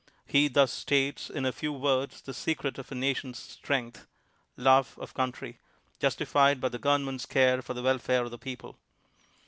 [0.25, 4.07] He thus states, in a few words, the secret of a nation's strength—
[4.67, 5.59] love of country,
[5.99, 8.79] justified by the government's care for the welfare of the people.